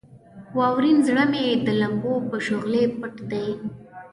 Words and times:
واورین 0.57 0.97
زړه 1.07 1.23
مې 1.31 1.45
د 1.65 1.67
لمبو 1.81 2.13
په 2.29 2.37
شغلې 2.47 2.83
پټ 2.97 3.15
دی. 3.31 3.47